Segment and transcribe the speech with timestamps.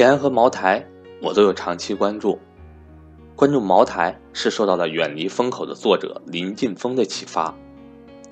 [0.00, 0.82] 平安和茅台，
[1.20, 2.38] 我都有长期关注。
[3.36, 7.54] 关注茅台是受到了《远离风口》的作者林晋峰的启发，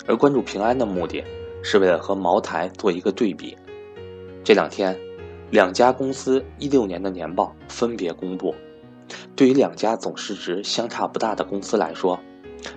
[0.07, 1.23] 而关注平安的目的，
[1.63, 3.55] 是为了和茅台做一个对比。
[4.43, 4.99] 这两天，
[5.51, 8.55] 两家公司一六年的年报分别公布。
[9.37, 12.19] 对于两家总市值相差不大的公司来说，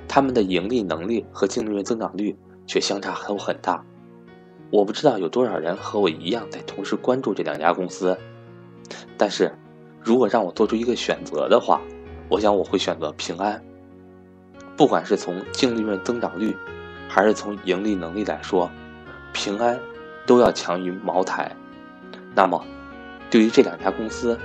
[0.05, 2.37] 他们的盈利能力和净利润增长率
[2.67, 3.81] 却相差都很大。
[4.69, 8.17] 我不知道有多少人和我一样在同时关注这两家公司，
[9.17, 9.53] 但是，
[10.01, 11.81] 如果让我做出一个选择的话，
[12.29, 13.63] 我想我会选择平安。
[14.75, 16.55] 不管是从净利润增长率，
[17.07, 18.69] 还是从盈利能力来说，
[19.33, 19.79] 平安
[20.25, 21.55] 都要强于茅台。
[22.33, 22.65] 那么，
[23.29, 24.39] 对于这两家公司，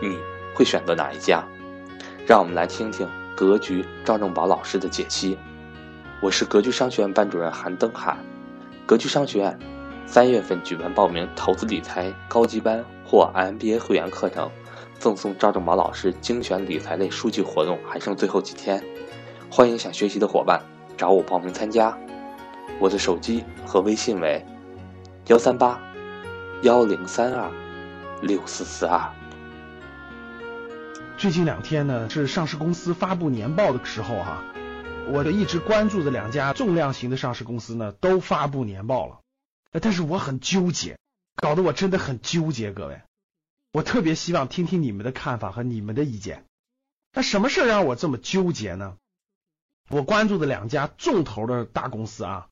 [0.00, 0.16] 你
[0.54, 1.44] 会选择哪一家？
[2.26, 5.36] 让我们来听听格局赵正宝老师的解析。
[6.20, 8.16] 我是格局商学院班主任韩登海，
[8.86, 9.58] 格局商学院。
[10.04, 14.50] 三月份举办报名投资理财高级班或 MBA 会员课程，
[14.98, 18.82] 赠送赵正宝老师精选理财类书籍活动还剩最后几天，
[19.50, 20.64] 欢迎想学习的伙伴
[20.96, 21.94] 找我报名参加。
[22.80, 24.42] 我的手机和微信为
[25.26, 25.78] 幺三八
[26.62, 27.50] 幺零三二
[28.22, 29.12] 六四四二。
[31.18, 34.42] 最近两天呢是上市公司发布年报的时候哈，
[35.12, 39.18] 我的一直关注的两家重量型的上市公司呢都发布年报了。
[39.82, 40.96] 但是我很纠结，
[41.42, 42.70] 搞得我真的很纠结。
[42.70, 43.02] 各位，
[43.72, 46.44] 我特别希望听听你们的看法和你们的意见。
[47.12, 48.96] 那什么事儿让我这么纠结呢？
[49.90, 52.48] 我关注的两家重头的大公司啊，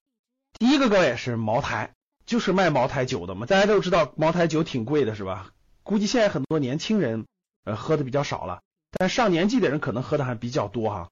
[0.59, 1.95] 第一个各位是茅台，
[2.27, 3.47] 就是卖茅台酒的嘛。
[3.47, 5.53] 大家都知道茅台酒挺贵的，是吧？
[5.85, 7.27] 估计现在很多年轻人
[7.63, 11.11] 呃喝的比较少了，但上年纪的人可能喝的还比较多哈。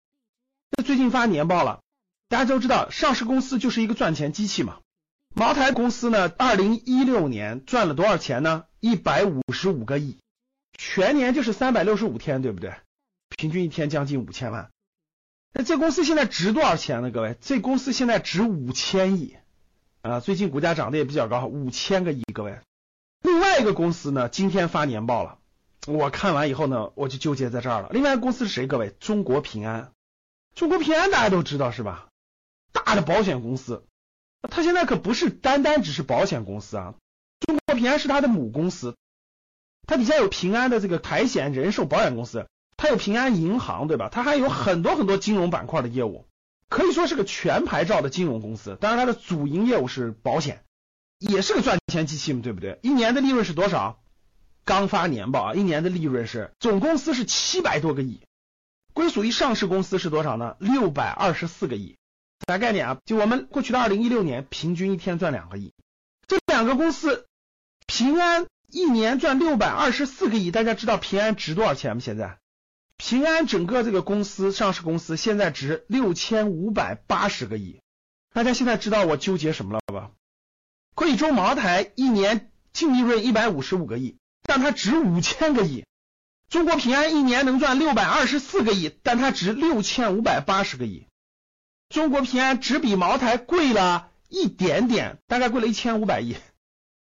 [0.77, 1.81] 那最近发年报了，
[2.29, 4.81] 大家都知道上市公司就是一个赚钱机器嘛。
[5.39, 8.65] 茅台公司呢，二零一六年赚了多少钱呢？
[8.81, 10.19] 一百五十五个亿，
[10.77, 12.75] 全年就是三百六十五天，对不对？
[13.37, 14.69] 平均一天将近五千万。
[15.53, 17.13] 那这公司现在值多少钱呢？
[17.13, 19.37] 各位，这公司现在值五千亿
[20.03, 20.19] 啊！
[20.19, 22.25] 最近股价涨得也比较高，五千个亿。
[22.35, 22.59] 各位，
[23.23, 25.39] 另外一个公司呢，今天发年报了，
[25.87, 27.91] 我看完以后呢，我就纠结在这儿了。
[27.93, 28.67] 另外一个公司是谁？
[28.67, 29.93] 各位，中国平安。
[30.57, 32.09] 中国平安大家都知道是吧？
[32.73, 33.85] 大的保险公司。
[34.43, 36.95] 他现在可不是单单只是保险公司啊，
[37.41, 38.97] 中国平安是他的母公司，
[39.87, 44.09] 它底下有平安的这个财险、人寿保险公司，它有平安银行，对吧？
[44.11, 46.27] 它还有很多很多金融板块的业务，
[46.69, 48.77] 可以说是个全牌照的金融公司。
[48.81, 50.63] 当然，它的主营业务是保险，
[51.19, 52.79] 也是个赚钱机器嘛，对不对？
[52.83, 54.01] 一年的利润是多少？
[54.65, 58.21] 刚发年报啊，一年的利润是总公司是七百多个亿，
[58.95, 60.57] 归属于上市公司是多少呢？
[60.61, 61.98] 六百二十四个亿。
[62.47, 62.99] 啥概念啊？
[63.05, 65.73] 就我们过去的二零一六年，平均一天赚两个亿。
[66.27, 67.27] 这两个公司，
[67.87, 70.51] 平安一年赚六百二十四个亿。
[70.51, 72.03] 大家知道平安值多少钱吗？
[72.03, 72.39] 现在
[72.97, 77.81] 平安整个这个公司上市公司现在值六千五百八十个亿。
[78.33, 80.11] 大家现在知道我纠结什么了吧？
[80.95, 85.85] 贵州茅台一年净利润一百五十五个亿，但它值五千个亿。
[86.49, 91.08] 中国平安一年能赚六百二十四个亿，但它值六千五百八十个亿。
[91.89, 96.37] 中国平安只比茅台贵了一点点，大概贵了一千五百亿，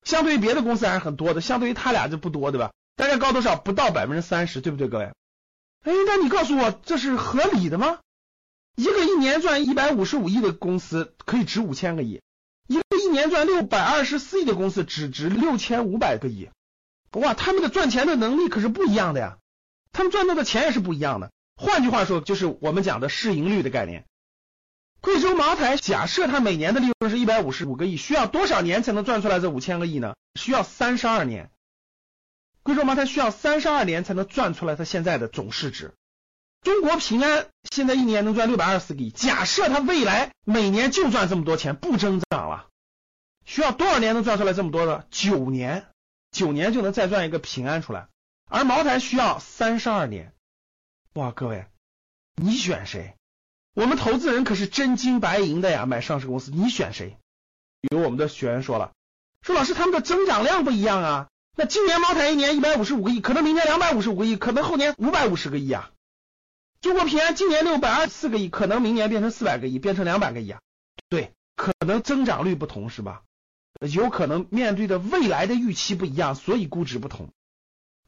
[0.04, 2.72] 相对于别的公司还是很多的，相对于他俩就不多，对吧？
[2.96, 3.56] 大概高多少？
[3.56, 5.06] 不到百分之三十，对不对，各位？
[5.84, 8.00] 哎，那你告诉我这是合理的吗？
[8.76, 12.22] 一个一年赚一百五十五亿的公司可以值五千个亿，
[12.68, 16.50] 一个一年赚六百二十四亿的公司只值六千五百个亿，
[17.12, 19.38] 哇，他们的赚钱的能力可是不一样的呀，
[19.92, 21.32] 他们赚到的钱也是不一样的。
[21.56, 24.06] 换句话说，就是我们讲的市盈率的概念。
[25.02, 30.16] 贵州茅台假设它每年的利润是一百五十五个亿，需要多少年才能赚出来这五千个亿呢？
[30.36, 31.50] 需要三十二年。
[32.64, 35.96] 贵州茅台需要三十二年才能赚出来它现在的总市值。
[36.62, 42.68] 中国平安现在一年能赚六百二十个亿，假设它未来每年就赚这么多钱，不增长了，
[43.44, 45.08] 需要多少年能赚出来这么多的？
[45.10, 45.88] 九年，
[46.30, 48.08] 九年就能再赚一个平安出来。
[48.48, 50.34] 而茅台需要三十二年。
[51.14, 51.66] 哇，各位，
[52.36, 53.16] 你选谁？
[53.74, 57.18] 我们投资人可是真金白银的呀，买上市公司，你选谁？
[57.90, 58.92] 有我们的学员说了，
[59.42, 65.92] 说老师他们的增长量不一样啊，那今年茅台一年一百五十五个亿，可能明年两百五十五个亿，可能后年五百五十个亿啊。
[66.82, 70.60] 中国平安今年六百二十四个亿，可能明年变成四百个亿，变成两百个亿啊。
[71.08, 73.22] 对，可能增长率不同是吧？
[73.94, 77.30] 有可能面对的未来的预期不一样，所以估值不同。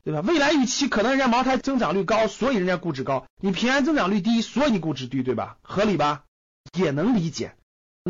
[0.03, 0.21] 对吧？
[0.21, 5.57] 未来预期可能人家茅台增长率高，所以人家估值高；你平安增长率低，所以你估值低，对吧？
[5.61, 6.23] 合理吧？
[6.77, 7.55] 也能理解。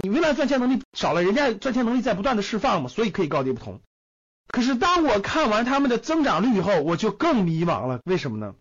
[0.02, 3.80] 你未来赚钱能力少了，人家赚钱能力在不断的释放嘛，所以可以高低不同。
[4.48, 8.00] 可是当我看完他们的增长率以后，我就更迷茫了。
[8.06, 8.56] 为什么呢？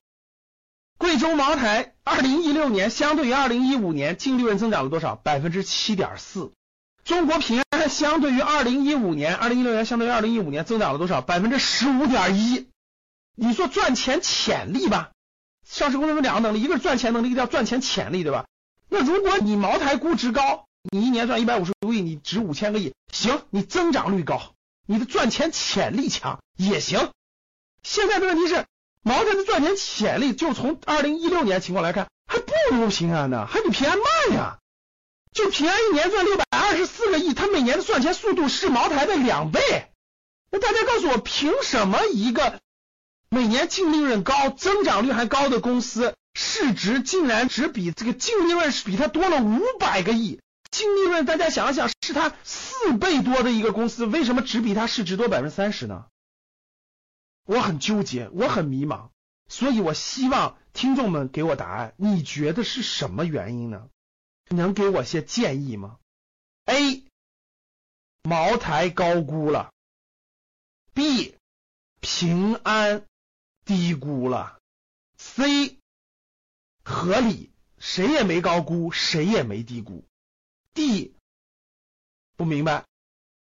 [0.99, 5.17] 贵州茅台二零一六年相对于二零一五年净利润增长了多少？
[5.17, 6.52] 百分之七点四。
[7.05, 11.23] 中国平安相对于二零一五年、二零一六年相对于二零一五年增长了多少？
[11.23, 12.69] 百分之十五点一。
[13.34, 15.11] 你说赚钱潜力吧？
[15.69, 18.46] 上市公司有两个能力，一个是赚钱能力，一个叫赚钱潜力，对吧？
[18.88, 24.55] 那如果你茅台估值高，你一年赚一百五十个亿，你值五千个亿，行，你增长率高，
[24.87, 27.11] 你的赚钱潜力强也行。
[27.82, 28.67] 现在的问题是。
[29.05, 34.58] 茅台的赚钱潜力，就从二零一六年情况来看，还不如平安呢，还比平安慢呀。
[35.32, 39.61] 就平安一年赚六百二十四个亿，它每年的赚钱速度是茅台的两倍。
[40.52, 42.61] 那大家告诉我，凭什么一个
[43.34, 50.38] 每年净利润高、增长率还高的公司，市值竟然只比这个净利润是比它多了五百个亿？
[50.70, 56.05] 净利润大家想一想，是它四倍多的一个公司，为什么只比它市值多百分之三十呢？
[57.46, 59.08] 我很纠结，我很迷茫，
[59.49, 61.94] 所以我希望听众们给我答案。
[61.96, 63.88] 你觉得是什么原因呢？
[64.50, 65.96] 能给我些建议吗
[66.67, 67.02] ？A.
[68.25, 69.73] 茅台高估了
[70.94, 71.34] ；B.
[72.02, 73.06] 平安
[73.64, 74.59] 低估了
[75.19, 75.79] ；C.
[76.85, 80.05] 合理，谁也没高估，谁也没低估
[80.75, 81.12] ；D.
[82.37, 82.85] 不明白，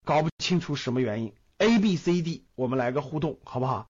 [0.03, 1.35] 搞不清楚什么原因。
[1.57, 3.87] A B C D，我们来个互动，好不好？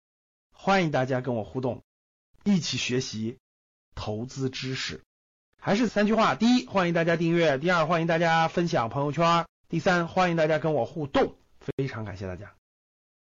[0.50, 1.84] 欢迎大家跟我互动，
[2.42, 3.38] 一起学习
[3.94, 5.02] 投资知识。
[5.60, 11.36] 还是三句话：第一，欢迎大家订阅；第二，欢迎大家分享朋友圈；第三，欢迎大家跟我互动。
[11.60, 12.57] 非常感谢大家。